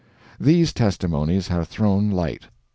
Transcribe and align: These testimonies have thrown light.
These 0.39 0.73
testimonies 0.73 1.49
have 1.49 1.67
thrown 1.67 2.09
light. 2.09 2.45